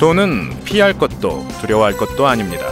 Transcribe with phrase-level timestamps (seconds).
[0.00, 2.64] 돈은 피할 것도 두려워할 것도 아닙니다.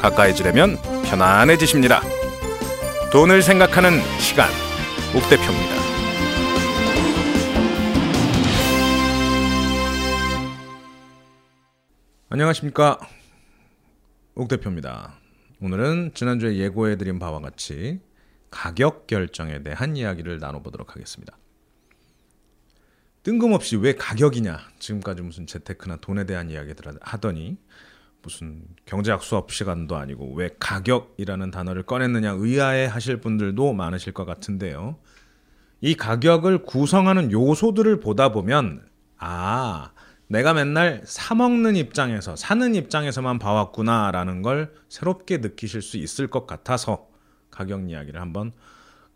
[0.00, 2.00] 가까이 지려면 편안해지십니다.
[3.10, 4.48] 돈을 생각하는 시간,
[5.16, 5.74] 옥 대표입니다.
[12.28, 13.00] 안녕하십니까.
[14.36, 15.14] 옥 대표입니다.
[15.60, 17.98] 오늘은 지난주에 예고해드린 바와 같이
[18.48, 21.36] 가격 결정에 대한 이야기를 나눠보도록 하겠습니다.
[23.22, 27.58] 뜬금없이 왜 가격이냐 지금까지 무슨 재테크나 돈에 대한 이야기들 하더니
[28.22, 34.98] 무슨 경제학 수업 시간도 아니고 왜 가격이라는 단어를 꺼냈느냐 의아해 하실 분들도 많으실 것 같은데요.
[35.80, 38.86] 이 가격을 구성하는 요소들을 보다 보면
[39.18, 39.92] 아
[40.26, 47.08] 내가 맨날 사 먹는 입장에서 사는 입장에서만 봐왔구나라는 걸 새롭게 느끼실 수 있을 것 같아서
[47.50, 48.52] 가격 이야기를 한번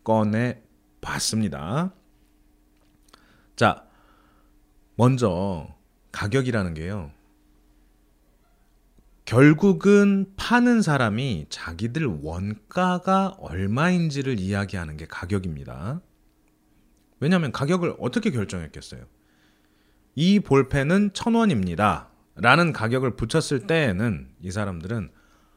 [0.05, 0.63] 꺼내
[1.01, 1.93] 봤습니다.
[3.57, 3.85] 자,
[5.03, 5.67] 먼저
[6.13, 7.11] 가격이라는 게요.
[9.25, 16.01] 결국은 파는 사람이 자기들 원가가 얼마인지를 이야기하는 게 가격입니다.
[17.19, 19.05] 왜냐하면 가격을 어떻게 결정했겠어요?
[20.15, 22.11] 이 볼펜은 천 원입니다.
[22.37, 25.11] 라는 가격을 붙였을 때에는 이 사람들은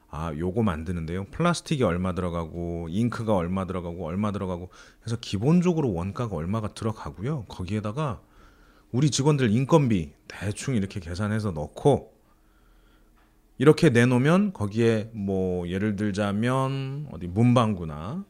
[0.10, 1.26] 아, 요거 만드는데요.
[1.26, 4.70] 플라스틱이 얼마 들어가고, 잉크가 얼마 들어가고, 얼마 들어가고
[5.06, 7.46] 해서 기본적으로 원가가 얼마가 들어가고요.
[7.48, 8.22] 거기에다가
[8.96, 12.14] 우리 직원들 인건비 대충 이렇게 계산해서 넣고
[13.58, 18.24] 이렇게 내놓으면 거기에 뭐 예를 들자면 어디 문방구나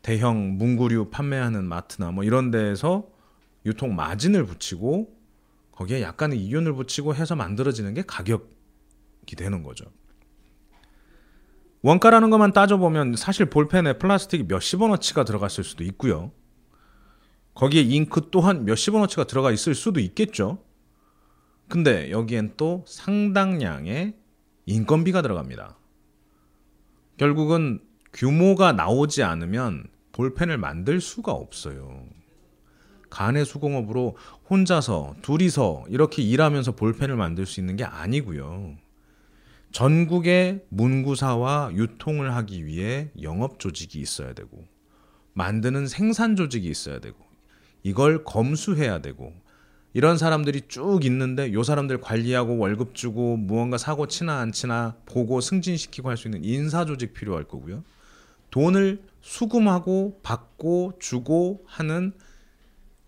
[0.00, 3.06] 대형 문구류 판매하는 마트나 뭐 이런 데에서
[3.66, 5.14] 유통 마진을 붙이고
[5.72, 9.84] 거기에 약간의 이윤을 붙이고 해서 만들어지는 게 가격이 되는 거죠.
[11.82, 16.32] 원가라는 것만 따져보면 사실 볼펜에 플라스틱이 몇십 원어치가 들어갔을 수도 있고요.
[17.54, 20.58] 거기에 잉크 또한 몇십 원 어치가 들어가 있을 수도 있겠죠.
[21.68, 24.14] 근데 여기엔 또 상당량의
[24.66, 25.78] 인건비가 들어갑니다.
[27.16, 27.80] 결국은
[28.12, 32.04] 규모가 나오지 않으면 볼펜을 만들 수가 없어요.
[33.10, 34.16] 간의 수공업으로
[34.50, 38.76] 혼자서 둘이서 이렇게 일하면서 볼펜을 만들 수 있는 게 아니고요.
[39.70, 44.64] 전국의 문구사와 유통을 하기 위해 영업 조직이 있어야 되고
[45.32, 47.23] 만드는 생산 조직이 있어야 되고
[47.84, 49.32] 이걸 검수해야 되고
[49.92, 55.40] 이런 사람들이 쭉 있는데 요 사람들 관리하고 월급 주고 무언가 사고 치나 안 치나 보고
[55.40, 57.84] 승진시키고 할 수 있는 인사 조직 필요할 거고요.
[58.50, 62.12] 돈을 수금하고 받고 주고 하는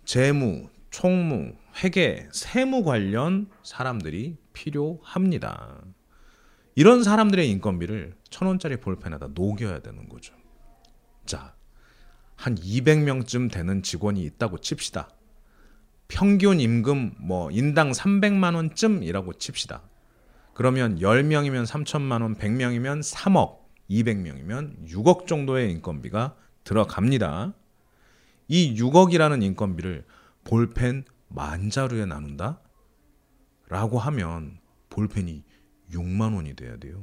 [0.04, 5.82] 재무, 총무, 회계, 세무 관련 사람들이 필요합니다.
[6.76, 10.35] 이런 사람들의 인건비를 천 원짜리 볼펜에다 녹여야 되는 거죠.
[12.36, 15.08] 자, 한 200명쯤 되는 직원이 있다고 칩시다.
[16.08, 19.82] 평균 임금 뭐 인당 300만 원쯤이라고 칩시다.
[20.54, 23.58] 그러면 10명이면 3천만 원, 100명이면 3억,
[23.90, 27.54] 200명이면 6억 정도의 인건비가 들어갑니다.
[28.48, 30.04] 이 6억이라는 인건비를
[30.44, 32.60] 볼펜 만 자루에 나눈다?
[33.68, 34.58] 라고 하면
[34.90, 35.42] 볼펜이
[35.92, 37.02] 6만 원이 돼야 돼요.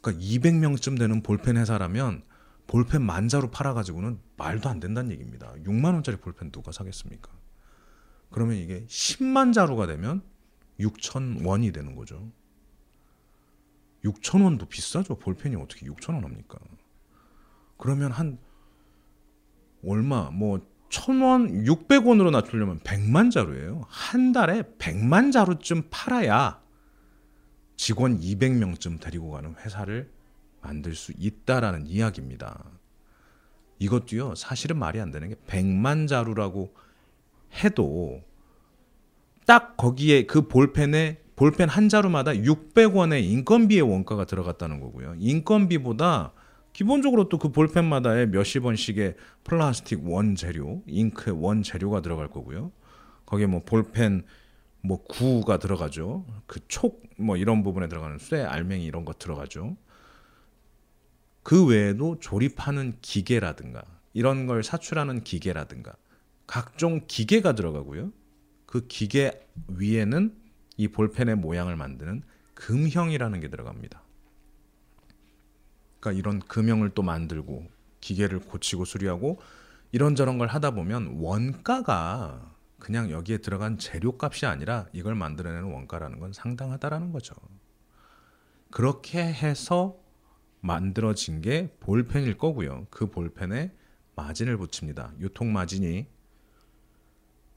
[0.00, 2.22] 그러니까 200명쯤 되는 볼펜 회사라면
[2.70, 5.52] 볼펜 만자로 팔아가지고는 말도 안 된다는 얘기입니다.
[5.64, 7.28] 6만 원짜리 볼펜 누가 사겠습니까?
[8.30, 10.22] 그러면 이게 10만 자루가 되면
[10.78, 12.30] 6천 원이 되는 거죠.
[14.04, 15.18] 6천 원도 비싸죠.
[15.18, 16.58] 볼펜이 어떻게 6천 원 합니까?
[17.76, 18.38] 그러면 한
[19.84, 23.84] 얼마 뭐 천원 600원으로 낮추려면 100만 자루예요.
[23.88, 26.62] 한 달에 100만 자루쯤 팔아야
[27.76, 30.19] 직원 200명쯤 데리고 가는 회사를
[30.60, 32.64] 만들 수 있다라는 이야기입니다.
[33.78, 36.74] 이것도요, 사실은 말이 안 되는 게 100만 자루라고
[37.62, 38.22] 해도
[39.46, 45.14] 딱 거기에 그 볼펜에 볼펜 한 자루마다 600원의 인건비의 원가가 들어갔다는 거고요.
[45.18, 46.32] 인건비보다
[46.74, 52.70] 기본적으로 또 그 볼펜마다의 몇십 원씩의 플라스틱 원재료, 잉크 원재료가 들어갈 거고요.
[53.24, 54.24] 거기에 뭐 볼펜
[54.82, 56.26] 뭐 구가 들어가죠.
[56.46, 59.76] 그 촉 뭐 이런 부분에 들어가는 쇠, 알맹이 이런 거 들어가죠.
[61.42, 63.82] 그 외에도 조립하는 기계라든가
[64.12, 65.94] 이런 걸 사출하는 기계라든가
[66.46, 68.12] 각종 기계가 들어가고요.
[68.66, 70.36] 그 기계 위에는
[70.76, 72.22] 이 볼펜의 모양을 만드는
[72.54, 74.02] 금형이라는 게 들어갑니다.
[76.00, 77.68] 그러니까 이런 금형을 또 만들고
[78.00, 79.40] 기계를 고치고 수리하고
[79.92, 87.12] 이런저런 걸 하다 보면 원가가 그냥 여기에 들어간 재료값이 아니라 이걸 만들어내는 원가라는 건 상당하다라는
[87.12, 87.34] 거죠.
[88.70, 89.99] 그렇게 해서
[90.60, 92.86] 만들어진 게 볼펜일 거고요.
[92.90, 93.72] 그 볼펜에
[94.16, 95.12] 마진을 붙입니다.
[95.18, 96.06] 유통 마진이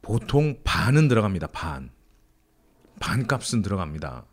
[0.01, 1.47] 보통 반은 들어갑니다.
[1.47, 1.89] 반.
[2.99, 4.25] 반값은 들어갑니다.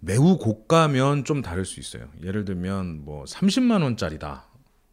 [0.00, 2.08] 매우 고가면 좀 다를 수 있어요.
[2.22, 4.48] 예를 들면 뭐 30만 원짜리다.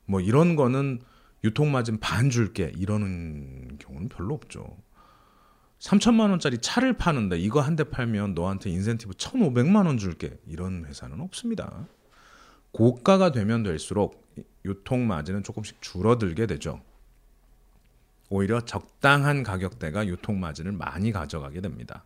[0.06, 1.02] 뭐 이런 거는
[1.44, 4.78] 유통 마진 반 줄게 이러는 경우는 별로 없죠.
[5.82, 11.20] 3천만 원짜리 차를 파는데 이거 한 대 팔면 너한테 인센티브 1,500만 원 줄게 이런 회사는
[11.22, 11.88] 없습니다.
[12.72, 14.22] 고가가 되면 될수록
[14.64, 16.82] 유통 마진은 조금씩 줄어들게 되죠.
[18.30, 22.06] 오히려 적당한 가격대가 유통 마진을 많이 가져가게 됩니다.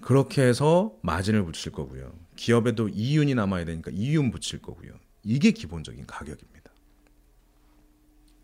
[0.00, 2.12] 그렇게 해서 마진을 붙일 거고요.
[2.34, 4.94] 기업에도 이윤이 남아야 되니까 이윤 붙일 거고요.
[5.22, 6.72] 이게 기본적인 가격입니다.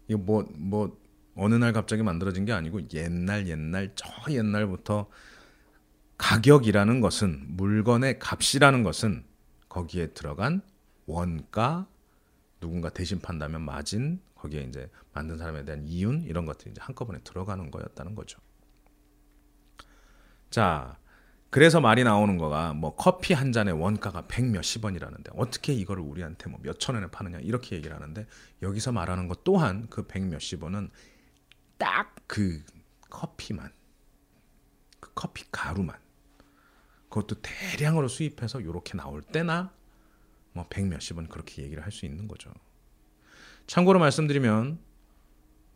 [0.07, 0.97] 이거 뭐, 뭐,
[1.39, 5.09] 어느 날 갑자기 만들어진 게 아니고 옛날, 옛날, 저 옛날부터
[6.19, 9.25] 가격이라는 것은 물건의 값이라는 것은
[9.69, 10.63] 거기에 들어간
[11.07, 11.87] 원가,
[12.61, 17.71] 누군가 대신 판다면 마진, 거기에 이제 만든 사람에 대한 이윤 이런 것들이 이제 한꺼번에 들어가는
[17.71, 18.41] 거였다는 거죠.
[20.51, 20.99] 자,
[21.51, 26.51] 그래서 말이 나오는 거가 뭐 커피 한 잔의 원가가 백 몇십 원이라는데 어떻게 이거를 우리한테
[26.51, 28.27] 뭐 몇천 원에 파느냐 이렇게 얘기를 하는데
[28.61, 30.91] 여기서 말하는 것 또한 그 백 몇십 원은
[31.79, 32.63] 딱 그
[33.09, 33.73] 커피만
[35.01, 35.97] 그 커피 가루만
[37.09, 39.73] 그것도 대량으로 수입해서 이렇게 나올 때나
[40.53, 42.51] 뭐 백 몇십 원 그렇게 얘기를 할 수 있는 거죠.
[43.67, 44.79] 참고로 말씀드리면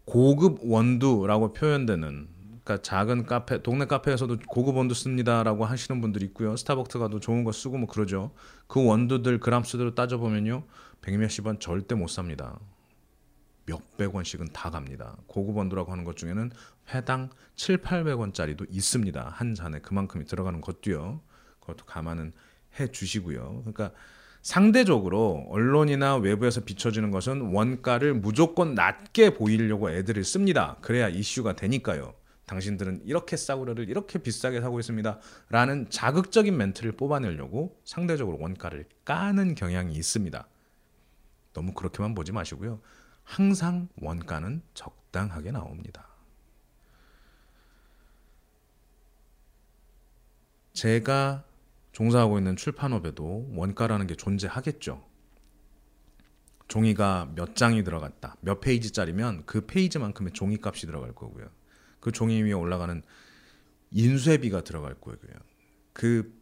[0.04, 2.28] 고급 원두라고 표현되는
[2.64, 6.56] 그러니까 작은 카페, 동네 카페에서도 고급 원두 씁니다라고 하시는 분들이 있고요.
[6.56, 8.34] 스타벅스 가도 좋은 거 쓰고 뭐 그러죠.
[8.66, 10.66] 그 원두들 그람 수대로 따져 보면요,
[11.00, 12.60] 백 몇십 원 절대 못 삽니다.
[13.72, 15.16] 몇백 원씩은 다 갑니다.
[15.26, 16.50] 고급 원두라고 하는 것 중에는
[16.92, 19.28] 회당 7, 800원짜리도 있습니다.
[19.28, 21.20] 한 잔에 그만큼이 들어가는 것도요.
[21.60, 22.32] 그것도 감안은
[22.78, 23.62] 해 주시고요.
[23.64, 23.92] 그러니까
[24.42, 30.76] 상대적으로 언론이나 외부에서 비춰지는 것은 원가를 무조건 낮게 보이려고 애들을 씁니다.
[30.80, 32.14] 그래야 이슈가 되니까요.
[32.46, 35.18] 당신들은 이렇게 싸구려를 이렇게 비싸게 사고 있습니다.
[35.48, 40.48] 라는 자극적인 멘트를 뽑아내려고 상대적으로 원가를 까는 경향이 있습니다.
[41.52, 42.80] 너무 그렇게만 보지 마시고요.
[43.24, 46.08] 항상 원가는 적당하게 나옵니다.
[50.72, 51.44] 제가
[51.92, 55.04] 종사하고 있는 출판업에도 원가라는 게 존재하겠죠.
[56.68, 58.36] 종이가 몇 장이 들어갔다.
[58.40, 61.50] 몇 페이지짜리면 그 페이지만큼의 종이값이 들어갈 거고요.
[62.00, 63.02] 그 종이 위에 올라가는
[63.90, 65.34] 인쇄비가 들어갈 거고요.
[65.92, 66.34] 그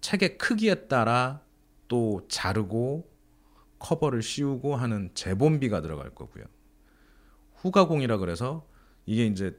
[0.00, 1.42] 책의 크기에 따라
[1.88, 3.10] 또 자르고
[3.78, 6.44] 커버를 씌우고 하는 재본비가 들어갈 거고요.
[7.56, 8.68] 후가공이라 그래서
[9.06, 9.58] 이게 이제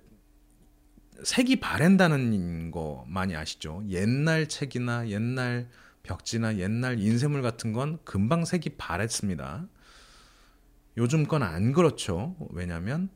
[1.23, 3.83] 색이 바랜다는 거 많이 아시죠?
[3.89, 5.67] 옛날 책이나 옛날
[6.03, 9.67] 벽지나 옛날 인쇄물 같은 건 금방 색이 바랬습니다.
[10.97, 12.35] 요즘 건 안 그렇죠.
[12.51, 13.09] 왜냐하면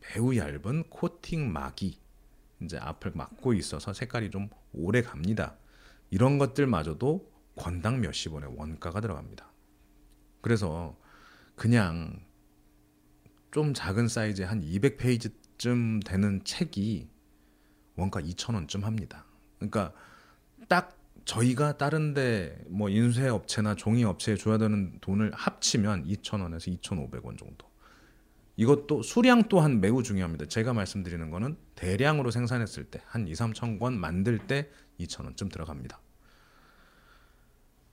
[0.00, 1.98] 매우 얇은 코팅 막이
[2.62, 5.56] 이제 앞을 막고 있어서 색깔이 좀 오래 갑니다.
[6.10, 9.50] 이런 것들마저도 권당 몇십 원의 원가가 들어갑니다.
[10.48, 10.96] 그래서
[11.56, 12.22] 그냥
[13.50, 17.06] 좀 작은 사이즈의 한 200페이지쯤 되는 책이
[17.96, 19.26] 원가 2,000원쯤 합니다.
[19.58, 19.92] 그러니까
[20.66, 20.96] 딱
[21.26, 27.68] 저희가 다른데 뭐 인쇄 업체나 종이 업체에 줘야 되는 돈을 합치면 2,000원에서 2,500원 정도.
[28.56, 30.46] 이것도 수량 또한 매우 중요합니다.
[30.46, 36.00] 제가 말씀드리는 거는 대량으로 생산했을 때 한 2, 3천 권 만들 때 2천 원쯤 들어갑니다.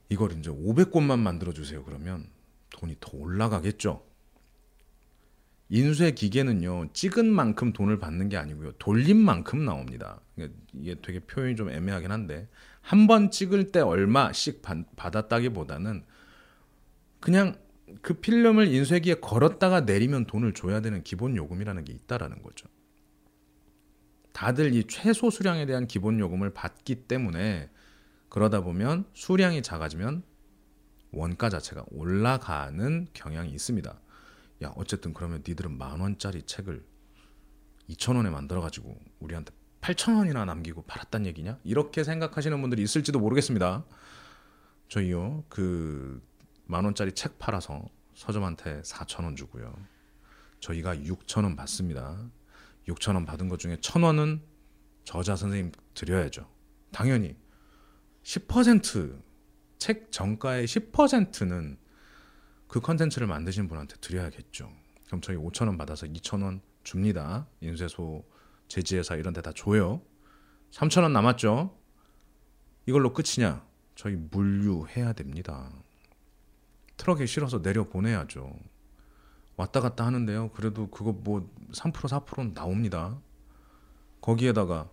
[0.08, 1.84] 이걸 이제 500권만 만들어 주세요.
[1.84, 2.34] 그러면
[2.70, 4.04] 돈이 더 올라가겠죠.
[5.68, 10.20] 인쇄 기계는요 찍은 만큼 돈을 받는 게 아니고요 돌린 만큼 나옵니다.
[10.72, 12.48] 이게 되게 표현이 좀 애매하긴 한데
[12.80, 14.62] 한 번 찍을 때 얼마씩
[14.94, 16.04] 받았다기보다는
[17.20, 17.56] 그냥
[18.00, 22.68] 그 필름을 인쇄기에 걸었다가 내리면 돈을 줘야 되는 기본 요금이라는 게 있다라는 거죠.
[24.32, 27.70] 다들 이 최소 수량에 대한 기본 요금을 받기 때문에
[28.28, 30.22] 그러다 보면 수량이 작아지면
[31.12, 34.00] 원가 자체가 올라가는 경향이 있습니다.
[34.64, 36.84] 야 어쨌든 그러면 니들은 만 원짜리 책을
[37.90, 41.58] 2천 원에 만들어 가지고 우리한테 8천 원이나 남기고 팔았단 얘기냐?
[41.62, 43.84] 이렇게 생각하시는 분들이 있을지도 모르겠습니다.
[44.88, 46.20] 저희요 그
[46.68, 49.72] 만 원짜리 책 팔아서 서점한테 4천 원 주고요.
[50.60, 52.18] 저희가 6천 원 받습니다.
[52.88, 54.42] 6천 원 받은 것 중에 천 원은
[55.04, 56.48] 저자 선생님 드려야죠.
[56.90, 57.36] 당연히
[58.24, 59.20] 10%
[59.78, 61.78] 책 정가의 10%는
[62.68, 64.72] 그 컨텐츠를 만드신 분한테 드려야겠죠.
[65.06, 67.46] 그럼 저희 5천 원 받아서 2천 원 줍니다.
[67.60, 68.24] 인쇄소,
[68.68, 70.02] 제지회사 이런 데 다 줘요.
[70.72, 71.76] 3천 원 남았죠.
[72.86, 73.64] 이걸로 끝이냐?
[73.94, 75.70] 저희 물류해야 됩니다.
[76.96, 78.52] 트럭에 실어서 내려 보내야죠.
[79.56, 80.50] 왔다 갔다 하는데요.
[80.50, 83.18] 그래도 그거 뭐 3% 4%는 나옵니다.
[84.20, 84.90] 거기에다가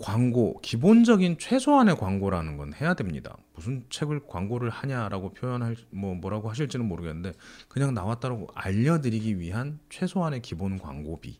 [0.00, 3.36] 광고 기본적인 최소한의 광고라는 건 해야 됩니다.
[3.54, 7.34] 무슨 책을 광고를 하냐라고 표현할 뭐 뭐라고 하실지는 모르겠는데
[7.68, 11.38] 그냥 나왔다고 알려드리기 위한 최소한의 기본 광고비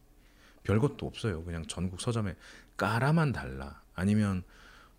[0.63, 1.43] 별것도 없어요.
[1.45, 2.37] 그냥 전국 서점에
[2.77, 4.43] 깔아만 달라 아니면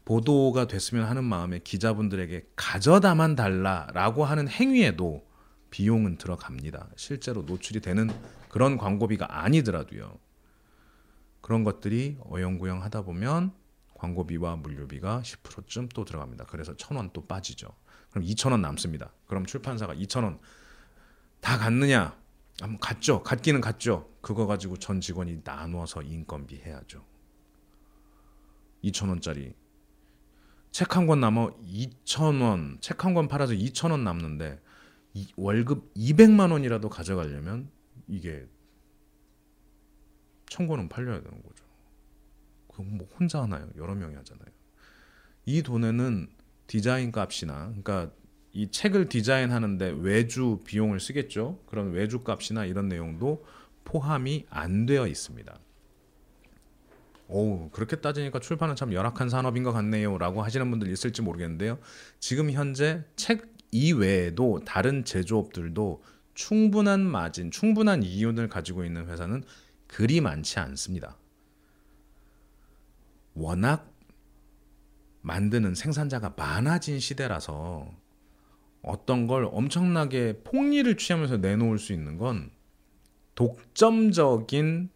[0.05, 5.23] 보도가 됐으면 하는 마음에 기자분들에게 가져다만 달라라고 하는 행위에도
[5.69, 6.89] 비용은 들어갑니다.
[6.95, 8.09] 실제로 노출이 되는
[8.49, 10.17] 그런 광고비가 아니더라도요.
[11.41, 13.53] 그런 것들이 어영부영 하다 보면
[13.95, 16.45] 광고비와 물류비가 10%쯤 또 들어갑니다.
[16.45, 17.67] 그래서 1,000원 또 빠지죠.
[18.09, 19.13] 그럼 2,000원 남습니다.
[19.27, 20.39] 그럼 출판사가 2,000원
[21.39, 22.17] 다 갔느냐?
[22.59, 23.23] 한번 갔죠.
[23.23, 24.09] 갔기는 갔죠.
[24.21, 27.03] 그거 가지고 전 직원이 나누어서 인건비 해야죠.
[28.83, 29.53] 2,000원짜리
[30.71, 34.61] 책 한 권 남아 2,000원, 책 한 권 팔아서 2,000원 남는데
[35.13, 37.69] 이, 월급 200만 원이라도 가져가려면
[38.07, 38.47] 이게
[40.51, 41.63] 천 권은 팔려야 되는 거죠.
[42.67, 43.69] 그럼 뭐 혼자 하나요?
[43.77, 44.47] 여러 명이 하잖아요.
[45.45, 46.27] 이 돈에는
[46.67, 48.11] 디자인 값이나 그러니까
[48.51, 51.63] 이 책을 디자인하는데 외주 비용을 쓰겠죠.
[51.67, 53.45] 그런 외주 값이나 이런 내용도
[53.85, 55.57] 포함이 안 되어 있습니다.
[57.29, 61.79] 오, 그렇게 따지니까 출판은 참 열악한 산업인 것 같네요라고 하시는 분들 있을지 모르겠는데요.
[62.19, 66.03] 지금 현재 책 이외에도 다른 제조업들도
[66.33, 69.45] 충분한 마진, 충분한 이윤을 가지고 있는 회사는
[69.91, 71.17] 그리 많지 않습니다.
[73.33, 73.93] 워낙
[75.21, 77.93] 만드는 생산자가 많아진 시대라서
[78.81, 82.51] 어떤 걸 엄청나게 폭리를 취하면서 내놓을 수 있는 건
[83.35, 84.89] 독점적인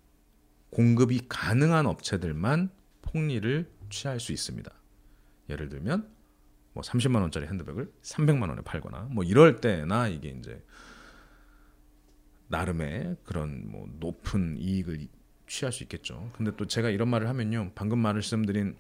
[0.70, 2.70] 공급이 가능한 업체들만
[3.02, 4.72] 폭리를 취할 수 있습니다.
[5.50, 6.10] 예를 들면
[6.74, 10.64] 뭐 30만 원짜리 핸드백을 300만 원에 팔거나 뭐 이럴 때나 이게 이제
[12.48, 15.08] 나름의 그런 뭐 높은 이익을
[15.48, 16.30] 취할 수 있겠죠.
[16.34, 17.72] 근데 또 제가 이런 말을 하면요.
[17.76, 18.76] 방금 말씀드린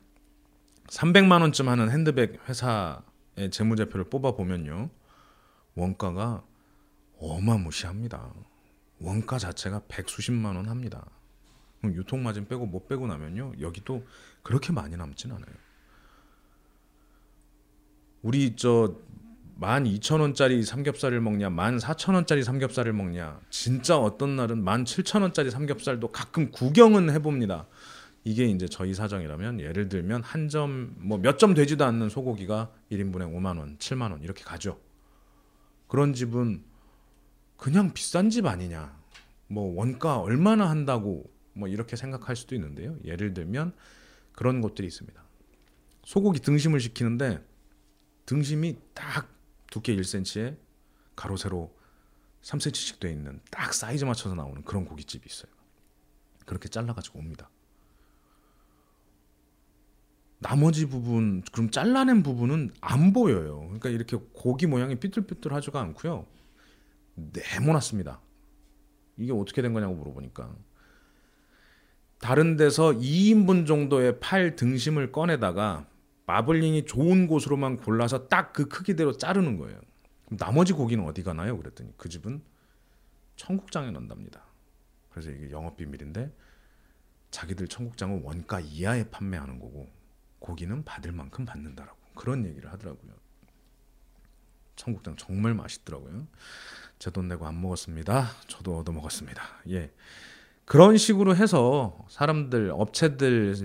[0.87, 4.89] 300만 원쯤 하는 핸드백 회사의 재무제표를 뽑아 보면요.
[5.75, 6.43] 원가가
[7.19, 8.33] 어마무시합니다.
[8.99, 11.05] 원가 자체가 백수십만 원 합니다.
[11.83, 13.53] 유통마진 빼고 못 빼고 나면요.
[13.59, 14.05] 여기도
[14.41, 15.53] 그렇게 많이 남진 않아요.
[18.21, 18.99] 우리 저
[19.59, 23.39] 12,000원짜리 삼겹살을 먹냐, 14,000원짜리 삼겹살을 먹냐.
[23.49, 27.67] 진짜 어떤 날은 17,000원짜리 삼겹살도 가끔 구경은 해봅니다.
[28.25, 33.31] 이게 이제 저희 사정이라면 예를 들면 한 점, 뭐 몇 점 되지도 않는 소고기가 1인분에
[33.31, 34.79] 5만 원, 7만 원 이렇게 가죠.
[35.87, 36.63] 그런 집은
[37.55, 38.97] 그냥 비싼 집 아니냐.
[39.47, 42.97] 뭐 원가 얼마나 한다고 뭐 이렇게 생각할 수도 있는데요.
[43.05, 43.73] 예를 들면
[44.33, 45.23] 그런 곳들이 있습니다.
[46.03, 47.45] 소고기 등심을 시키는데
[48.25, 49.34] 등심이 딱
[49.75, 50.55] 두께 1cm에
[51.17, 51.75] 가로 세로
[52.43, 55.51] 3cm씩 돼 있는 딱 사이즈 맞춰서 나오는 그런 고깃집이 있어요.
[56.45, 57.49] 그렇게 잘라가지고 옵니다.
[60.39, 63.63] 나머지 부분 그럼 잘라낸 부분은 안 보여요.
[63.63, 66.25] 그러니까 이렇게 고기 모양이 삐뚤삐뚤하지가 않고요.
[67.15, 68.21] 네모났습니다.
[69.17, 70.55] 이게 어떻게 된 거냐고 물어보니까
[72.19, 75.85] 다른 데서 2인분 정도의 팔 등심을 꺼내다가
[76.27, 79.79] 마블링이 좋은 곳으로만 골라서 딱 그 크기대로 자르는 거예요.
[80.29, 81.57] 나머지 고기는 어디 가나요?
[81.57, 82.41] 그랬더니 그 집은
[83.35, 84.43] 청국장에 넣는답니다.
[85.09, 86.31] 그래서 이게 영업 비밀인데
[87.31, 89.89] 자기들 청국장은 원가 이하에 판매하는 거고
[90.39, 93.11] 고기는 받을 만큼 받는다라고 그런 얘기를 하더라고요.
[94.75, 96.27] 청국장 정말 맛있더라고요.
[96.99, 98.27] 제 돈 내고 안 먹었습니다.
[98.47, 99.41] 저도 얻어 먹었습니다.
[99.69, 99.91] 예.
[100.65, 103.55] 그런 식으로 해서 사람들, 업체들,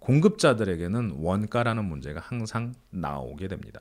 [0.00, 3.80] 공급자들에게는 원가라는 문제가 항상 나오게 됩니다.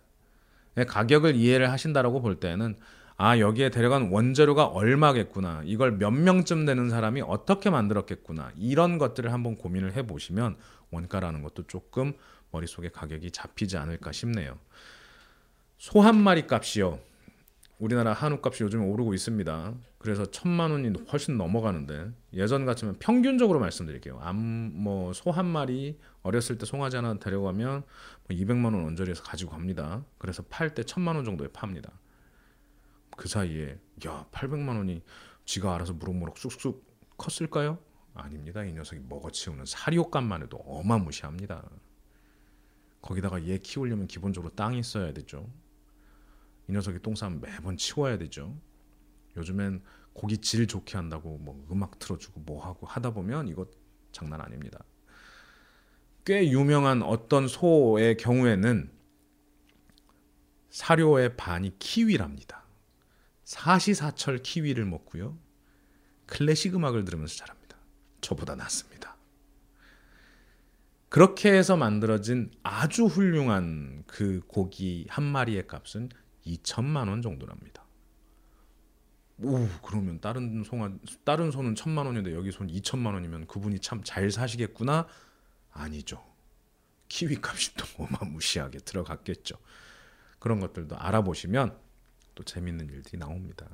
[0.78, 2.78] 예, 가격을 이해를 하신다라고 볼 때는
[3.18, 9.58] 아 여기에 데려간 원재료가 얼마겠구나 이걸 몇 명쯤 되는 사람이 어떻게 만들었겠구나 이런 것들을 한번
[9.58, 10.56] 고민을 해보시면
[10.92, 12.14] 원가라는 것도 조금
[12.52, 14.58] 머릿속에 가격이 잡히지 않을까 싶네요.
[15.78, 17.00] 소 한 마리 값이요.
[17.80, 19.74] 우리나라 한우 값이 요즘 오르고 있습니다.
[20.02, 24.20] 그래서 천만 원이 훨씬 넘어가는데 예전 같으면 평균적으로 말씀드릴게요.
[24.20, 27.88] 암 뭐 소 한 마리 어렸을 때 송아지 하나 데려가면 뭐
[28.30, 30.04] 200만 원 언저리에서 가지고 갑니다.
[30.18, 31.92] 그래서 팔 때 천만 원 정도에 팝니다.
[33.16, 35.04] 그 사이에 야 800만 원이
[35.46, 36.84] 지가 알아서 무럭무럭 쑥쑥
[37.18, 37.78] 컸을까요?
[38.16, 38.64] 아닙니다.
[38.64, 41.70] 이 녀석이 먹어치우는 사료값만 해도 어마무시합니다.
[43.04, 45.48] 거기다가 얘 키우려면 기본적으로 땅이 있어야 되죠.
[46.68, 48.58] 이 녀석이 똥 싸면 매번 치워야 되죠.
[49.38, 49.84] 요즘엔
[50.14, 53.66] 고기 질 좋게 한다고 뭐 음악 틀어주고 뭐 하고 하다 보면 이거
[54.12, 54.84] 장난 아닙니다.
[56.26, 58.92] 꽤 유명한 어떤 소의 경우에는
[60.70, 62.64] 사료의 반이 키위랍니다.
[63.44, 65.38] 사시사철 키위를 먹고요.
[66.26, 67.78] 클래식 음악을 들으면서 자랍니다.
[68.22, 69.18] 저보다 낫습니다.
[71.10, 76.10] 그렇게 해서 만들어진 아주 훌륭한 그 고기 한 마리의 값은
[76.46, 77.84] 2천만 원 정도랍니다.
[79.44, 80.92] 오, 그러면 다른 소가
[81.24, 85.08] 다른 소는 천만 원인데 여기 소는 2천만 원이면 그분이 참 잘 사시겠구나?
[85.72, 86.24] 아니죠.
[87.08, 89.56] 키위 값이 또 어마무시하게 들어갔겠죠.
[90.40, 91.78] 그런 것들도 알아보시면
[92.36, 93.68] 또 재밌는 일들이 나옵니다.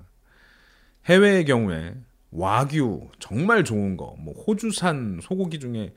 [1.05, 1.95] 해외의 경우에
[2.31, 5.93] 와규 정말 좋은 거, 뭐 호주산 소고기 중에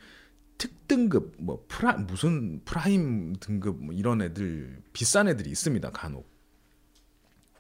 [0.58, 5.90] 특등급, 뭐 프라 무슨 prime 등급 뭐 이런 애들 비싼 애들이 있습니다.
[5.90, 6.30] 간혹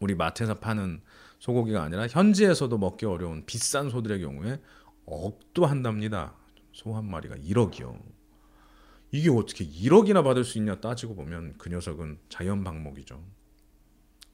[0.00, 1.00] 우리 마트에서 파는
[1.40, 4.60] 소고기가 아니라 현지에서도 먹기 어려운 비싼 소들의 경우에
[5.06, 6.34] 억도 한답니다.
[6.72, 8.00] 소 한 마리가 1억이요.
[9.10, 13.20] 이게 어떻게 1억이나 받을 수 있냐 따지고 보면 그 녀석은 자연 방목이죠.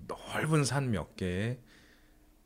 [0.06, 1.58] 넓은 산 몇 개에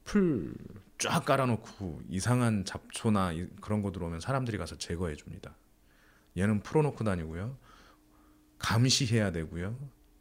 [0.05, 0.55] 풀
[0.99, 5.57] 쫙 깔아놓고 이상한 잡초나 그런 거 들어오면 사람들이 가서 제거해 줍니다.
[6.37, 7.57] 얘는 풀어놓고 다니고요.
[8.59, 9.76] 감시해야 되고요.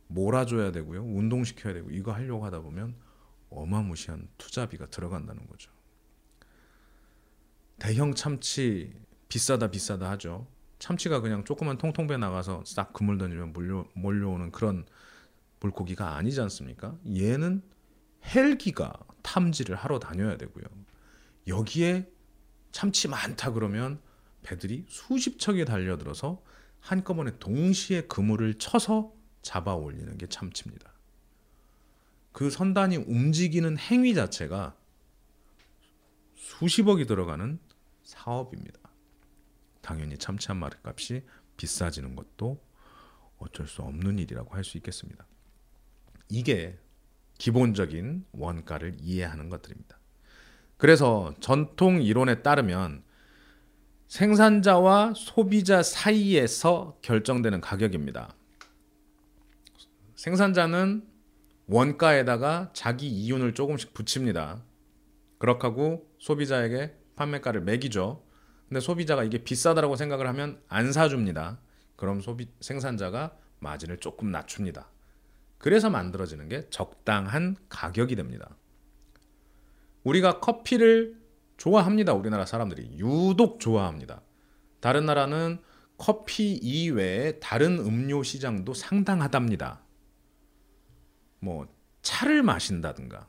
[0.07, 1.03] 몰아줘야 되고요.
[1.03, 2.95] 운동시켜야 되고 이거 하려고 하다 보면
[3.49, 5.71] 어마무시한 투자비가 들어간다는 거죠.
[7.79, 8.93] 대형 참치
[9.29, 10.47] 비싸다 비싸다 하죠.
[10.79, 14.85] 참치가 그냥 조그만 통통배 나가서 싹 그물 던지면 몰려, 몰려오는 그런
[15.59, 16.97] 물고기가 아니지 않습니까?
[17.05, 17.61] 얘는
[18.25, 20.65] 헬기가 탐지를 하러 다녀야 되고요.
[21.47, 22.09] 여기에
[22.71, 23.99] 참치 많다 그러면
[24.43, 26.41] 배들이 수십 척이 달려들어서
[26.79, 30.93] 한꺼번에 동시에 그물을 쳐서 잡아 올리는 게 참치입니다.
[32.31, 34.75] 그 선단이 움직이는 행위 자체가
[36.35, 37.59] 수십억이 들어가는
[38.03, 38.79] 사업입니다.
[39.81, 41.23] 당연히 참치 한 마리 값이
[41.57, 42.63] 비싸지는 것도
[43.37, 45.25] 어쩔 수 없는 일이라고 할 수 있겠습니다.
[46.29, 46.77] 이게
[47.37, 49.97] 기본적인 원가를 이해하는 것들입니다.
[50.77, 53.03] 그래서 전통 이론에 따르면
[54.07, 58.35] 생산자와 소비자 사이에서 결정되는 가격입니다.
[60.15, 61.08] 생산자는
[61.69, 64.63] 원가에다가 자기 이윤을 조금씩 붙입니다.
[65.37, 68.23] 그렇게 하고 소비자에게 판매가를 매기죠.
[68.67, 71.59] 근데 소비자가 이게 비싸다라고 생각을 하면 안 사줍니다.
[71.95, 74.89] 그럼 소비 생산자가 마진을 조금 낮춥니다.
[75.57, 78.55] 그래서 만들어지는 게 적당한 가격이 됩니다.
[80.03, 81.19] 우리가 커피를
[81.57, 82.13] 좋아합니다.
[82.13, 84.21] 우리나라 사람들이 유독 좋아합니다.
[84.79, 85.59] 다른 나라는
[85.97, 89.81] 커피 이외에 다른 음료 시장도 상당하답니다.
[91.39, 91.67] 뭐
[92.01, 93.27] 차를 마신다든가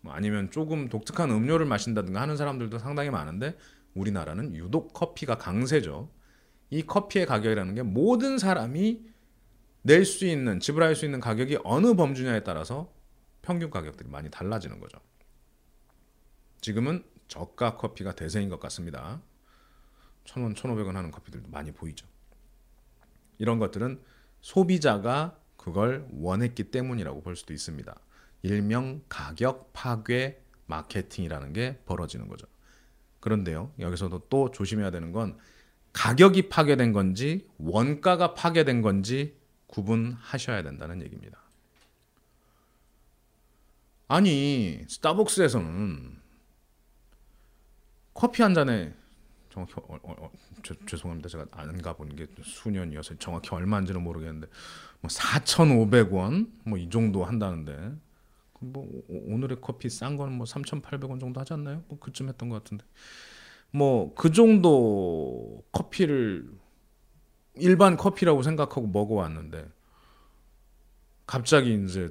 [0.00, 3.56] 뭐 아니면 조금 독특한 음료를 마신다든가 하는 사람들도 상당히 많은데
[3.94, 6.10] 우리나라는 유독 커피가 강세죠.
[6.70, 9.04] 이 커피의 가격이라는 게 모든 사람이
[9.82, 12.92] 낼 수 있는 지불할 수 있는 가격이 어느 범주냐에 따라서
[13.42, 14.98] 평균 가격들이 많이 달라지는 거죠.
[16.60, 19.22] 지금은 저가 커피가 대세인 것 같습니다.
[20.24, 22.06] 천원, 천오백 원 하는 커피들도 많이 보이죠.
[23.38, 24.02] 이런 것들은
[24.40, 27.92] 소비자가 그걸 원했기 때문이라고 볼 수도 있습니다.
[28.42, 32.46] 일명 가격 파괴 마케팅이라는 게 벌어지는 거죠.
[33.18, 35.36] 그런데요, 여기서도 또 조심해야 되는 건
[35.92, 41.40] 가격이 파괴된 건지 원가가 파괴된 건지 구분하셔야 된다는 얘기입니다.
[44.06, 46.16] 아니, 스타벅스에서는
[48.14, 48.94] 커피 한 잔에
[49.50, 50.30] 정확히 어, 어, 어,
[50.62, 51.28] 저, 죄송합니다.
[51.28, 54.46] 제가 안 가본 게 수년이어서 정확히 얼마인지는 모르겠는데
[55.00, 57.92] 뭐 4,500원 뭐 이 정도 한다는데
[58.60, 61.82] 뭐 오늘의 커피 싼 거는 뭐 3,800원 정도 하지 않나요?
[61.88, 62.84] 뭐 그쯤 했던 것 같은데
[63.70, 66.48] 뭐 그 정도 커피를
[67.56, 69.66] 일반 커피라고 생각하고 먹어왔는데
[71.26, 72.10] 갑자기 이제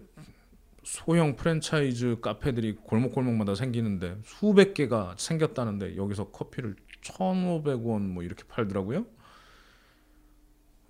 [0.83, 9.05] 소형 프랜차이즈 카페들이 골목골목마다 생기는데 수백 개가 생겼다는데 여기서 커피를 1,500원 뭐 이렇게 팔더라고요.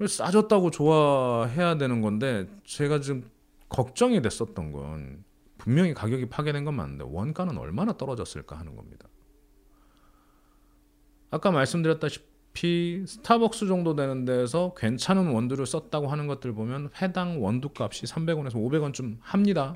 [0.05, 3.29] 싸졌다고 좋아해야 되는 건데 제가 지금
[3.69, 5.23] 걱정이 됐었던 건
[5.57, 9.07] 분명히 가격이 파괴된 건 맞는데 원가는 얼마나 떨어졌을까 하는 겁니다.
[11.31, 18.05] 아까 말씀드렸다시피 스타벅스 정도 되는 데에서 괜찮은 원두를 썼다고 하는 것들 보면 회당 원두 값이
[18.05, 19.75] 300원에서 500원쯤 합니다.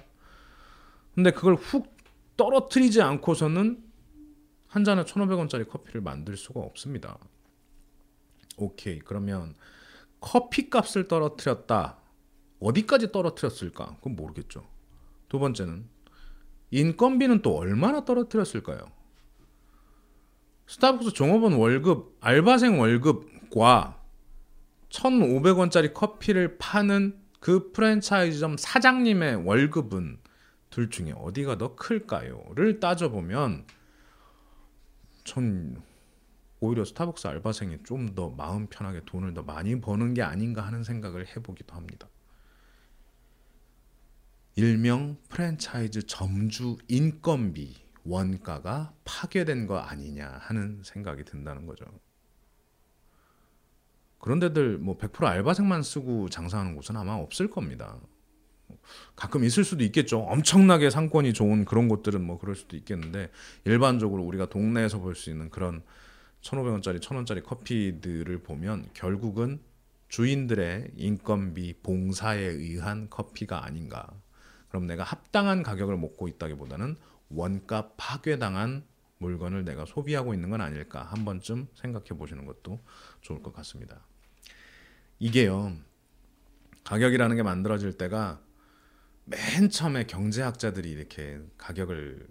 [1.16, 1.98] 근데 그걸 훅
[2.38, 3.84] 떨어뜨리지 않고서는
[4.68, 7.18] 한 잔에 1,500원짜리 커피를 만들 수가 없습니다.
[8.58, 9.00] 오케이.
[9.00, 9.56] 그러면
[10.20, 11.98] 커피 값을 떨어뜨렸다.
[12.60, 13.96] 어디까지 떨어뜨렸을까?
[13.98, 14.68] 그건 모르겠죠.
[15.30, 15.88] 두 번째는
[16.72, 18.80] 인건비는 또 얼마나 떨어뜨렸을까요?
[20.68, 24.00] 스타벅스 종업원 월급, 알바생 월급과
[24.90, 30.20] 1,500원짜리 커피를 파는 그 프랜차이즈점 사장님의 월급은
[30.70, 33.66] 둘 중에 어디가 더 클까요?를 따져보면
[35.24, 35.82] 전
[36.60, 41.28] 오히려 스타벅스 알바생이 좀 더 마음 편하게 돈을 더 많이 버는 게 아닌가 하는 생각을
[41.36, 42.10] 해보기도 합니다.
[44.56, 51.86] 일명 프랜차이즈 점주 인건비 원가가 파괴된 거 아니냐 하는 생각이 든다는 거죠.
[54.20, 57.98] 그런 데들 뭐 100% 알바생만 쓰고 장사하는 곳은 아마 없을 겁니다.
[59.16, 60.20] 가끔 있을 수도 있겠죠.
[60.20, 63.30] 엄청나게 상권이 좋은 그런 곳들은 뭐 그럴 수도 있겠는데
[63.66, 65.84] 일반적으로 우리가 동네에서 볼 수 있는 그런
[66.42, 69.60] 1,500원짜리, 1,000원짜리 커피들을 보면 결국은
[70.08, 74.10] 주인들의 인건비 봉사에 의한 커피가 아닌가.
[74.70, 76.96] 그럼 내가 합당한 가격을 먹고 있다기보다는
[77.30, 78.84] 원가 파괴당한
[79.20, 82.80] 물건을 내가 소비하고 있는 건 아닐까 한 번쯤 생각해 보시는 것도
[83.22, 84.06] 좋을 것 같습니다.
[85.20, 85.76] 이게요.
[86.86, 88.42] 가격이라는 게 만들어질 때가
[89.26, 92.26] 맨 처음에 경제학자들이 이렇게 가격을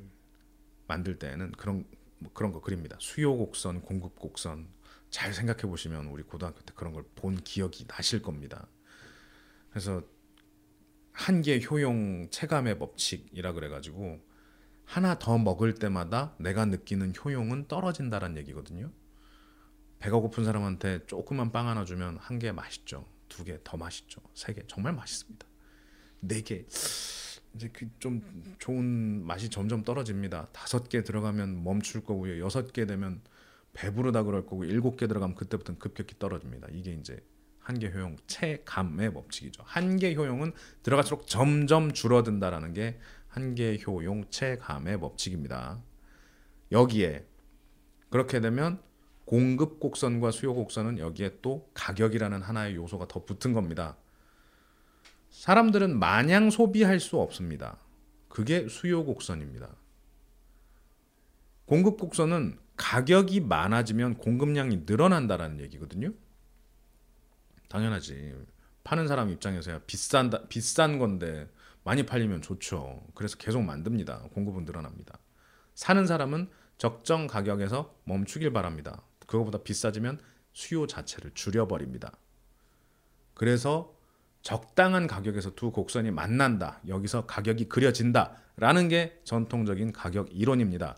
[0.88, 1.84] 만들 때는 그런
[2.18, 2.96] 뭐 그런 거 그립니다.
[3.00, 4.68] 수요 곡선, 공급 곡선
[5.10, 8.66] 잘 생각해 보시면 우리 고등학교 때 그런 걸 본 기억이 나실 겁니다.
[9.70, 10.02] 그래서
[11.12, 14.20] 한계 효용 체감의 법칙이라 그래가지고
[14.84, 18.90] 하나 더 먹을 때마다 내가 느끼는 효용은 떨어진다는 얘기거든요.
[19.98, 23.06] 배가 고픈 사람한테 조그만 빵 하나 주면 한 개 맛있죠.
[23.28, 24.20] 두 개 더 맛있죠.
[24.34, 25.46] 세 개 정말 맛있습니다.
[26.20, 26.66] 네 개
[27.54, 28.22] 이제 그좀
[28.58, 30.48] 좋은 맛이 점점 떨어집니다.
[30.52, 32.44] 다섯 개 들어가면 멈출 거고요.
[32.44, 33.20] 여섯 개 되면
[33.72, 36.68] 배부르다 그럴 거고 일곱 개 들어가면 그때부터는 급격히 떨어집니다.
[36.72, 37.22] 이게 이제
[37.60, 39.62] 한계 효용 체감의 법칙이죠.
[39.66, 45.82] 한계 효용은 들어갈수록 점점 줄어든다라는 게 한계 효용 체감의 법칙입니다.
[46.72, 47.26] 여기에
[48.10, 48.80] 그렇게 되면
[49.26, 53.96] 공급 곡선과 수요 곡선은 여기에 또 가격이라는 하나의 요소가 더 붙은 겁니다.
[55.30, 57.78] 사람들은 마냥 소비할 수 없습니다.
[58.28, 59.74] 그게 수요 곡선입니다.
[61.66, 66.12] 공급 곡선은 가격이 많아지면 공급량이 늘어난다라는 얘기거든요.
[67.68, 68.34] 당연하지.
[68.84, 71.50] 파는 사람 입장에서야 비싼다 비싼 건데
[71.84, 73.02] 많이 팔리면 좋죠.
[73.14, 74.28] 그래서 계속 만듭니다.
[74.32, 75.18] 공급은 늘어납니다.
[75.74, 79.02] 사는 사람은 적정 가격에서 멈추길 바랍니다.
[79.26, 80.20] 그거보다 비싸지면
[80.52, 82.12] 수요 자체를 줄여버립니다.
[83.34, 83.97] 그래서
[84.48, 86.80] 적당한 가격에서 두 곡선이 만난다.
[86.88, 88.34] 여기서 가격이 그려진다.
[88.56, 90.96] 라는 게 전통적인 가격 이론입니다.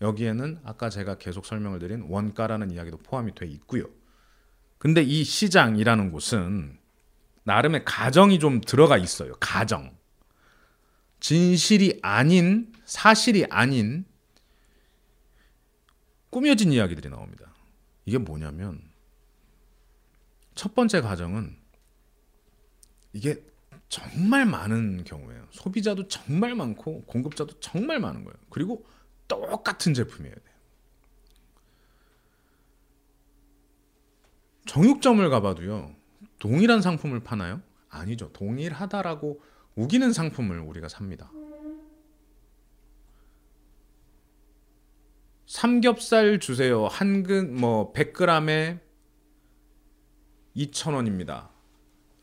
[0.00, 3.84] 여기에는 아까 제가 계속 설명을 드린 원가라는 이야기도 포함이 돼 있고요.
[4.78, 6.78] 근데 이 시장이라는 곳은
[7.44, 9.34] 나름의 가정이 좀 들어가 있어요.
[9.40, 9.94] 가정.
[11.20, 14.06] 진실이 아닌, 사실이 아닌
[16.30, 17.52] 꾸며진 이야기들이 나옵니다.
[18.06, 18.80] 이게 뭐냐면
[20.54, 21.57] 첫 번째 가정은
[23.12, 23.42] 이게
[23.88, 25.46] 정말 많은 경우에요.
[25.50, 28.36] 소비자도 정말 많고 공급자도 정말 많은 거예요.
[28.50, 28.84] 그리고
[29.26, 30.44] 똑같은 제품이어야 돼요.
[34.66, 35.94] 정육점을 가봐도요.
[36.38, 37.62] 동일한 상품을 파나요?
[37.88, 38.30] 아니죠.
[38.32, 39.40] 동일하다라고
[39.74, 41.30] 우기는 상품을 우리가 삽니다.
[45.46, 46.86] 삼겹살 주세요.
[46.86, 48.78] 한근 뭐 100g에
[50.54, 51.48] 2,000원입니다.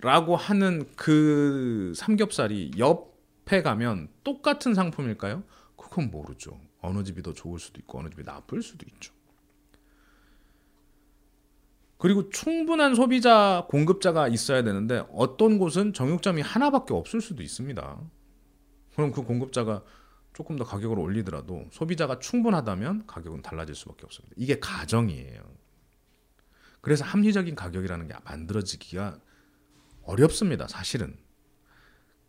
[0.05, 5.43] 라고 하는 그 삼겹살이 옆에 가면 똑같은 상품일까요?
[5.75, 6.59] 그건 모르죠.
[6.79, 9.11] 어느 집이 더 좋을 수도 있고 어느 집이 나쁠 수도 있죠.
[11.97, 17.99] 그리고 충분한 소비자 공급자가 있어야 되는데 어떤 곳은 정육점이 하나밖에 없을 수도 있습니다.
[18.93, 19.81] 그럼 그 공급자가
[20.33, 24.35] 조금 더 가격을 올리더라도 소비자가 충분하다면 가격은 달라질 수밖에 없습니다.
[24.37, 25.41] 이게 가정이에요.
[26.81, 29.19] 그래서 합리적인 가격이라는 게 만들어지기가
[30.05, 30.67] 어렵습니다.
[30.67, 31.17] 사실은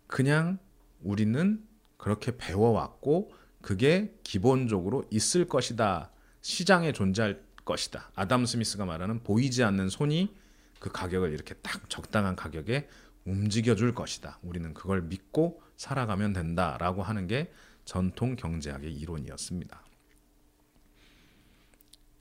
[0.06, 0.58] 그냥
[1.02, 1.64] 우리는
[1.96, 6.10] 그렇게 배워왔고 그게 기본적으로 있을 것이다.
[6.40, 8.10] 시장에 존재할 것이다.
[8.14, 10.34] 아담 스미스가 말하는 보이지 않는 손이
[10.78, 12.88] 그 가격을 이렇게 딱 적당한 가격에
[13.24, 14.38] 움직여 줄 것이다.
[14.42, 17.52] 우리는 그걸 믿고 살아가면 된다 라고 하는 게
[17.84, 19.82] 전통 경제학의 이론이었습니다.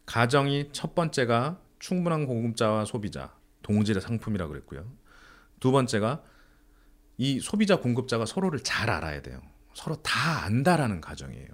[0.05, 4.91] 가정이 첫 번째가 충분한 공급자와 소비자, 동질의 상품이라고 그랬고요.
[5.65, 6.21] 두 번째가
[7.17, 9.41] 이 소비자 공급자가 서로를 잘 알아야 돼요.
[9.73, 11.47] 서로 다 안다라는 가정이에요.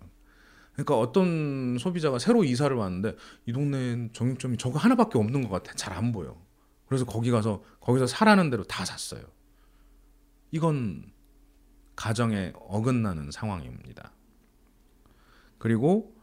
[0.74, 5.74] 그러니까 어떤 소비자가 새로 이사를 왔는데 이 동네엔 정육점이 저거 하나밖에 없는 것 같아.
[5.76, 6.38] 잘 안 보여.
[6.88, 9.24] 그래서 거기 가서 거기서 사라는 대로 다 샀어요.
[10.52, 11.10] 이건
[11.96, 14.12] 가정에 어긋나는 상황입니다.
[15.58, 16.14] 그리고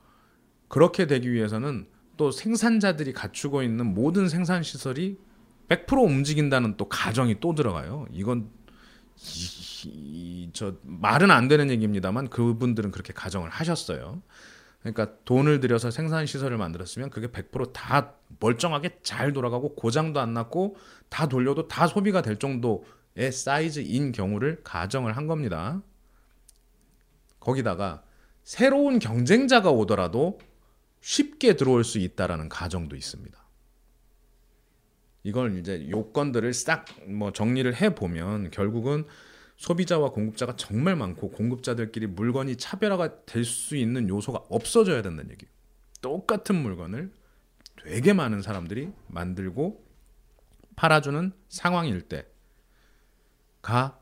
[0.69, 5.17] 그렇게 되기 위해서는 또 생산자들이 갖추고 있는 모든 생산 시설이
[5.69, 8.07] 100% 움직인다는 또 가정이 또 들어가요.
[8.11, 8.51] 이건
[9.17, 14.23] 이, 이, 저 말은 안 되는 얘기입니다만 그분들은 그렇게 가정을 하셨어요.
[14.81, 20.77] 그러니까 돈을 들여서 생산 시설을 만들었으면 그게 100%다 멀쩡하게 잘 돌아가고 고장도 안 났고
[21.09, 25.83] 다 돌려도 다 소비가 될 정도의 사이즈인 경우를 가정을 한 겁니다.
[27.41, 28.03] 거기다가
[28.45, 30.39] 새로운 경쟁자가 오더라도
[31.01, 33.38] 쉽게 들어올 수 있다라는 가정도 있습니다.
[35.23, 39.05] 이걸 이제 요건들을 싹 뭐 정리를 해 보면 결국은
[39.57, 45.53] 소비자와 공급자가 정말 많고 공급자들끼리 물건이 차별화가 될 수 있는 요소가 없어져야 된다는 얘기예요.
[46.01, 47.13] 똑같은 물건을
[47.83, 49.85] 되게 많은 사람들이 만들고
[50.77, 52.03] 팔아주는 상황일
[53.63, 53.99] 때가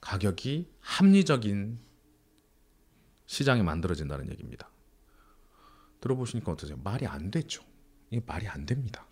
[0.00, 1.78] 가격이 합리적인
[3.26, 4.68] 시장이 만들어진다는 얘기입니다.
[6.00, 6.78] 들어보시니까 어떠세요?
[6.82, 7.62] 말이 안 되죠.
[8.10, 9.06] 이게 말이 안 됩니다.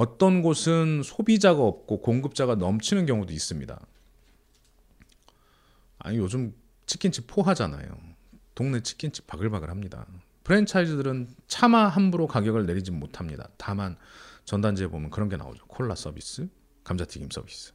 [0.00, 3.78] 어떤 곳은 소비자가 없고 공급자가 넘치는 경우도 있습니다.
[5.98, 6.54] 아니 요즘
[6.86, 7.86] 치킨집 포하잖아요.
[8.54, 10.06] 동네 치킨집 바글바글합니다.
[10.44, 13.50] 프랜차이즈들은 차마 함부로 가격을 내리지 못합니다.
[13.58, 13.98] 다만
[14.46, 15.66] 전단지에 보면 그런 게 나오죠.
[15.66, 16.48] 콜라 서비스,
[16.82, 17.74] 감자튀김 서비스.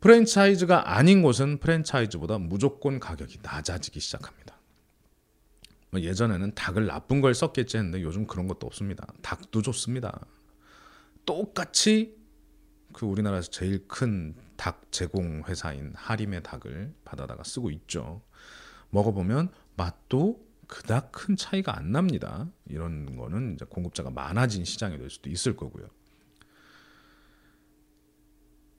[0.00, 4.58] 프랜차이즈가 아닌 곳은 프랜차이즈보다 무조건 가격이 낮아지기 시작합니다.
[5.90, 9.06] 뭐 예전에는 닭을 나쁜 걸 썼겠지 했는데 요즘 그런 것도 없습니다.
[9.22, 10.26] 닭도 좋습니다.
[11.26, 12.16] 똑같이
[12.92, 18.22] 그 우리나라에서 제일 큰 닭 제공 회사인 하림의 닭을 받아다가 쓰고 있죠.
[18.90, 22.48] 먹어보면 맛도 그닥 큰 차이가 안 납니다.
[22.66, 25.86] 이런 거는 이제 공급자가 많아진 시장이 될 수도 있을 거고요.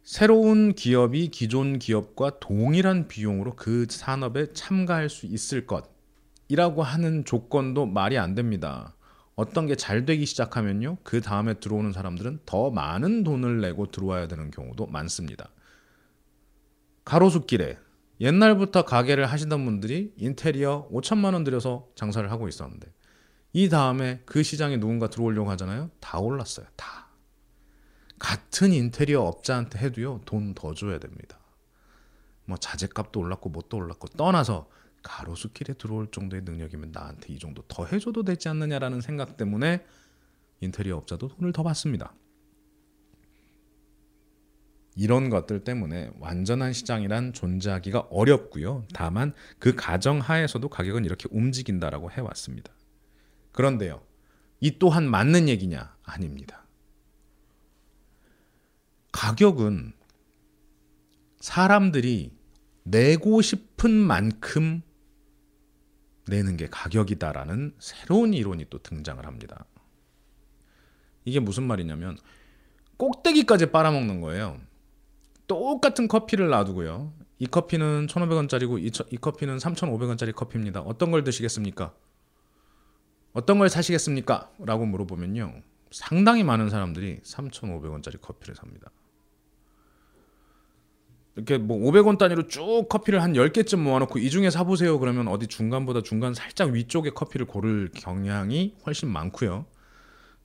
[0.03, 8.17] 새로운 기업이 기존 기업과 동일한 비용으로 그 산업에 참가할 수 있을 것이라고 하는 조건도 말이
[8.17, 8.95] 안 됩니다.
[9.37, 10.97] 어떤 게 잘 되기 시작하면요.
[11.03, 15.49] 그 다음에 들어오는 사람들은 더 많은 돈을 내고 들어와야 되는 경우도 많습니다.
[17.05, 17.77] 가로수길에
[18.19, 22.91] 옛날부터 가게를 하시던 분들이 인테리어 5천만 원 들여서 장사를 하고 있었는데
[23.53, 25.91] 이 다음에 그 시장에 누군가 들어오려고 하잖아요.
[25.99, 26.65] 다 올랐어요.
[26.75, 27.07] 다.
[28.17, 30.21] 같은 인테리어 업자한테 해도요.
[30.25, 31.37] 돈 더 줘야 됩니다.
[32.45, 34.67] 뭐 자재값도 올랐고 뭣도 올랐고 떠나서
[35.07, 39.85] 가로수길에 들어올 정도의 능력이면 나한테 이 정도 더 해줘도 되지 않느냐라는 생각 때문에
[40.59, 42.13] 인테리어 업자도 돈을 더 받습니다.
[44.95, 48.85] 이런 것들 때문에 완전한 시장이란 존재하기가 어렵고요.
[48.93, 52.73] 다만 그 가정 하에서도 가격은 이렇게 움직인다라고 해왔습니다.
[53.53, 54.03] 그런데요,
[54.59, 55.95] 이 또한 맞는 얘기냐?
[56.03, 56.65] 아닙니다.
[59.11, 59.93] 가격은
[61.39, 62.35] 사람들이
[62.83, 64.81] 내고 싶은 만큼
[66.27, 69.65] 내는 게 가격이다라는 새로운 이론이 또 등장을 합니다.
[71.25, 72.17] 이게 무슨 말이냐면
[72.97, 74.59] 꼭대기까지 빨아먹는 거예요.
[75.47, 77.13] 똑같은 커피를 놔두고요.
[77.39, 80.81] 이 커피는 1,500원짜리고 이, 이 커피는 3,500원짜리 커피입니다.
[80.81, 81.93] 어떤 걸 드시겠습니까?
[83.33, 84.51] 어떤 걸 사시겠습니까?
[84.59, 85.61] 라고 물어보면요.
[85.91, 88.89] 상당히 많은 사람들이 3,500원짜리 커피를 삽니다.
[91.37, 96.01] 이렇게 뭐 500원 단위로 쭉 커피를 한 10개쯤 모아놓고 이 중에 사보세요 그러면 어디 중간보다
[96.01, 99.67] 중간 살짝 위쪽에 커피를 고를 경향이 훨씬 많고요.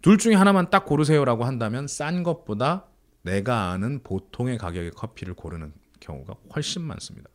[0.02, 2.88] 둘 중에 하나만 딱 고르세요라고 한다면 싼 것보다
[3.22, 7.30] 내가 아는 보통의 가격의 커피를 고르는 경우가 훨씬 많습니다.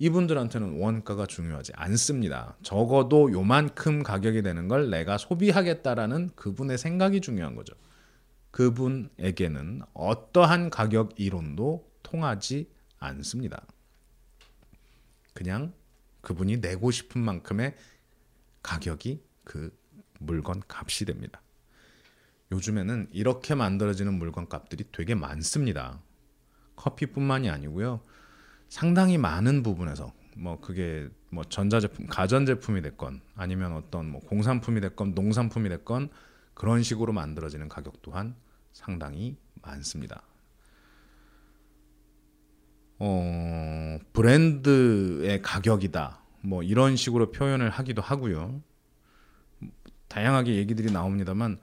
[0.00, 2.56] 이분들한테는 원가가 중요하지 않습니다.
[2.62, 7.74] 적어도 요만큼 가격이 되는 걸 내가 소비하겠다라는 그분의 생각이 중요한 거죠.
[8.50, 13.64] 그분에게는 어떠한 가격 이론도 통하지 않습니다.
[15.32, 15.72] 그냥
[16.20, 17.76] 그분이 내고 싶은 만큼의
[18.62, 19.76] 가격이 그
[20.18, 21.40] 물건 값이 됩니다.
[22.52, 26.02] 요즘에는 이렇게 만들어지는 물건 값들이 되게 많습니다.
[26.76, 28.02] 커피뿐만이 아니고요.
[28.68, 35.68] 상당히 많은 부분에서 뭐 그게 뭐 전자제품, 가전제품이 됐건 아니면 어떤 뭐 공산품이 됐건 농산품이
[35.68, 36.10] 됐건
[36.54, 38.34] 그런 식으로 만들어지는 가격 또한
[38.72, 40.22] 상당히 많습니다.
[43.00, 46.20] 어, 브랜드의 가격이다.
[46.42, 48.62] 뭐 이런 식으로 표현을 하기도 하고요.
[50.08, 51.58] 다양하게 얘기들이 나옵니다만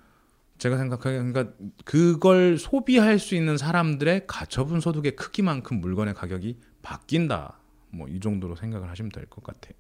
[0.57, 1.53] 제가 생각하기에 그러니까
[1.85, 7.59] 그걸 소비할 수 있는 사람들의 가처분 소득의 크기만큼 물건의 가격이 바뀐다.
[7.91, 9.73] 뭐 이 정도로 생각을 하시면 될 것 같아요.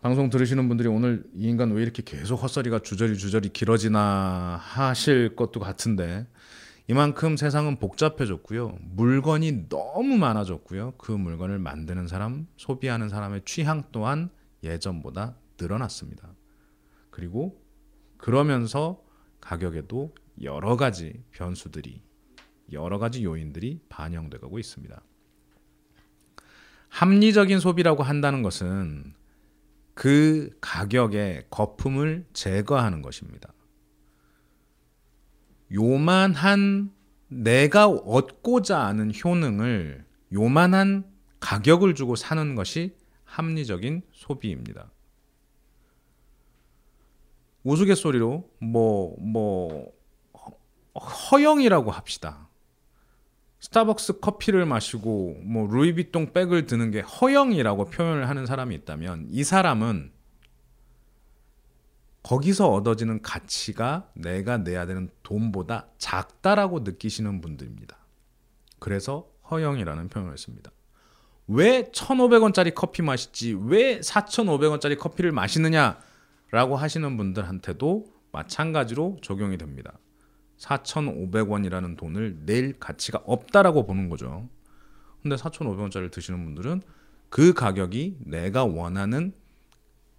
[0.00, 5.58] 방송 들으시는 분들이 오늘 이 인간 왜 이렇게 계속 헛소리가 주저리 주저리 길어지나 하실 것도
[5.60, 6.26] 같은데
[6.90, 8.78] 이만큼 세상은 복잡해졌고요.
[8.80, 10.94] 물건이 너무 많아졌고요.
[10.96, 14.30] 그 물건을 만드는 사람, 소비하는 사람의 취향 또한
[14.62, 16.34] 예전보다 늘어났습니다.
[17.10, 17.62] 그리고
[18.16, 19.02] 그러면서
[19.42, 22.00] 가격에도 여러 가지 변수들이
[22.72, 25.02] 여러 가지 요인들이 반영돼 가고 있습니다.
[26.88, 29.12] 합리적인 소비라고 한다는 것은
[29.92, 33.52] 그 가격의 거품을 제거하는 것입니다.
[35.72, 36.92] 요만한
[37.28, 41.04] 내가 얻고자 하는 효능을 요만한
[41.40, 44.90] 가격을 주고 사는 것이 합리적인 소비입니다.
[47.64, 49.92] 우스갯소리로 뭐, 뭐,
[50.94, 52.48] 허영이라고 합시다.
[53.60, 60.12] 스타벅스 커피를 마시고 뭐 루이비통 백을 드는 게 허영이라고 표현을 하는 사람이 있다면 이 사람은
[62.28, 67.96] 거기서 얻어지는 가치가 내가 내야 되는 돈보다 작다라고 느끼시는 분들입니다.
[68.78, 70.70] 그래서 허영이라는 표현을 씁니다.
[71.46, 73.56] 왜 1,500원짜리 커피 마시지?
[73.58, 75.98] 왜 4,500원짜리 커피를 마시느냐?
[76.50, 79.98] 라고 하시는 분들한테도 마찬가지로 적용이 됩니다.
[80.58, 84.46] 4,500원이라는 돈을 낼 가치가 없다라고 보는 거죠.
[85.22, 86.82] 근데 4,500원짜리를 드시는 분들은
[87.30, 89.32] 그 가격이 내가 원하는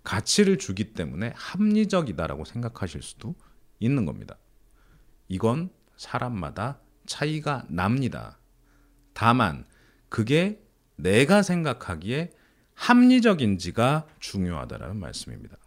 [0.10, 3.36] 가치를 주기 때문에 합리적이다라고 생각하실 수도
[3.78, 4.40] 있는 겁니다.
[5.28, 8.40] 이건 사람마다 차이가 납니다.
[9.14, 9.68] 다만
[10.10, 12.34] 그게 내가 생각하기에
[12.74, 15.58] 합리적인지가 중요하다라는 말씀입니다.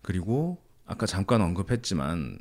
[0.00, 2.38] 그리고 아까 잠깐 언급했지만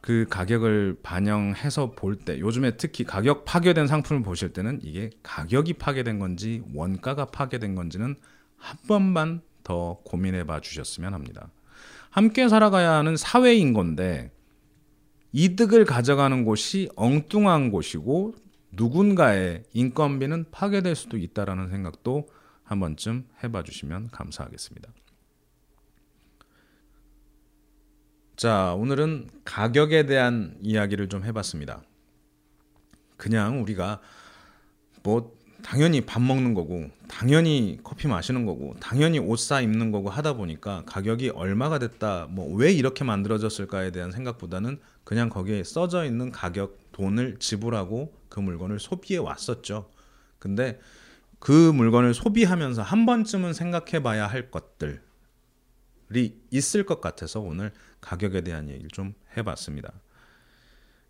[0.00, 6.18] 그 가격을 반영해서 볼 때 요즘에 특히 가격 파괴된 상품을 보실 때는 이게 가격이 파괴된
[6.18, 8.16] 건지 원가가 파괴된 건지는
[8.56, 11.50] 한 번만 더 고민해 봐 주셨으면 합니다.
[12.10, 14.30] 함께 살아가야 하는 사회인 건데
[15.32, 18.34] 이득을 가져가는 곳이 엉뚱한 곳이고
[18.72, 22.28] 누군가의 인건비는 파괴될 수도 있다라는 생각도
[22.64, 24.90] 한 번쯤 해봐 주시면 감사하겠습니다.
[28.38, 31.82] 자, 오늘은 가격에 대한 이야기를 좀 해봤습니다.
[33.16, 34.00] 그냥 우리가
[35.02, 40.34] 뭐 당연히 밥 먹는 거고, 당연히 커피 마시는 거고, 당연히 옷 사 입는 거고 하다
[40.34, 46.78] 보니까 가격이 얼마가 됐다, 뭐 왜 이렇게 만들어졌을까에 대한 생각보다는 그냥 거기에 써져 있는 가격,
[46.92, 49.90] 돈을 지불하고 그 물건을 소비해 왔었죠.
[50.38, 50.78] 근데
[51.40, 55.00] 그 물건을 소비하면서 한 번쯤은 생각해 봐야 할 것들이
[56.52, 59.92] 있을 것 같아서 오늘 가격에 대한 얘기를 좀 해봤습니다.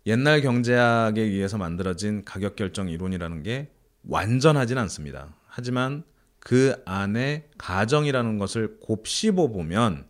[0.05, 3.71] 옛날 경제학에 의해서 만들어진 가격 결정 이론이라는 게
[4.03, 5.35] 완전하진 않습니다.
[5.47, 6.03] 하지만
[6.39, 10.07] 그 안에 가정이라는 것을 곱씹어 보면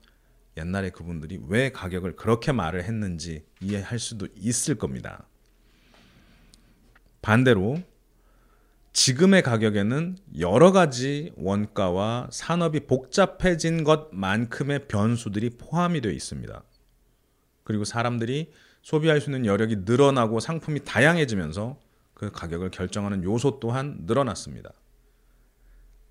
[0.58, 5.26] 옛날에 그분들이 왜 가격을 그렇게 말을 했는지 이해할 수도 있을 겁니다.
[7.22, 7.82] 반대로
[8.94, 16.64] 지금의 가격에는 여러 가지 원가와 산업이 복잡해진 것만큼의 변수들이 포함이 되어 있습니다.
[17.64, 21.80] 그리고 사람들이 소비할 수 있는 여력이 늘어나고 상품이 다양해지면서
[22.14, 24.72] 그 가격을 결정하는 요소 또한 늘어났습니다.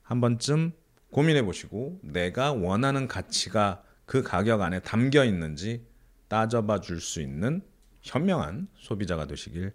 [0.03, 0.73] 한 번쯤
[1.11, 5.87] 고민해 보시고 내가 원하는 가치가 그 가격 안에 담겨 있는지
[6.29, 7.63] 따져봐 줄 수 있는
[8.03, 9.73] 현명한 소비자가 되시길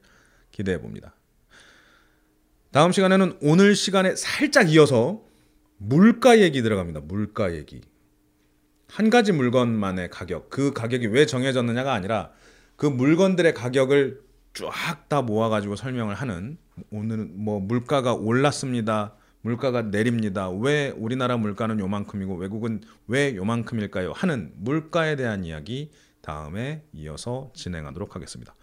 [0.51, 1.15] 기대해 봅니다.
[2.73, 5.21] 다음 시간에는 오늘 시간에 살짝 이어서
[5.77, 7.01] 물가 얘기 들어갑니다.
[7.01, 7.81] 물가 얘기.
[8.87, 12.31] 한 가지 물건만의 가격, 그 가격이 왜 정해졌느냐가 아니라
[12.75, 14.21] 그 물건들의 가격을
[14.53, 16.57] 쫙 다 모아가지고 설명을 하는
[16.89, 19.13] 오늘은 뭐 물가가 올랐습니다.
[19.41, 20.49] 물가가 내립니다.
[20.49, 24.13] 왜 우리나라 물가는 요만큼이고 외국은 왜 요만큼일까요?
[24.13, 28.55] 하는 물가에 대한 이야기 다음에 이어서 진행하도록 하겠습니다.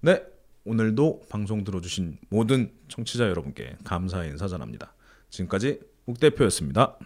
[0.00, 0.24] 네,
[0.64, 4.94] 오늘도 방송 들어주신 모든 청취자 여러분께 감사의 인사 전합니다.
[5.28, 6.98] 지금까지 욱 대표였습니다.